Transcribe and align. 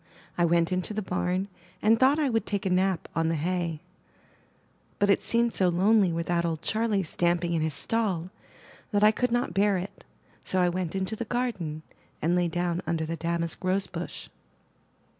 I 0.35 0.45
went 0.45 0.71
into 0.71 0.95
the 0.95 1.03
barn, 1.03 1.47
and 1.79 1.99
thought 1.99 2.17
I 2.17 2.27
would 2.27 2.47
take 2.47 2.65
a 2.65 2.71
nap 2.71 3.07
on 3.15 3.29
the 3.29 3.35
hay, 3.35 3.81
but 4.97 5.11
it 5.11 5.21
seemed 5.21 5.53
so 5.53 5.69
lonely 5.69 6.11
without 6.11 6.43
old 6.43 6.63
Charley 6.63 7.03
318 7.03 7.03
THE 7.05 7.05
NURSERY 7.05 7.13
stamping 7.13 7.53
in 7.53 7.61
his 7.61 7.73
stall 7.75 8.29
that 8.89 9.03
I 9.03 9.11
could 9.11 9.31
not 9.31 9.53
bear 9.53 9.77
it; 9.77 10.03
so 10.43 10.59
I 10.59 10.69
went 10.69 10.95
into 10.95 11.15
the 11.15 11.25
garden, 11.25 11.83
and 12.19 12.35
lay 12.35 12.47
down 12.47 12.81
under 12.87 13.05
the 13.05 13.15
damask 13.15 13.63
rose 13.63 13.85
bush. 13.85 14.29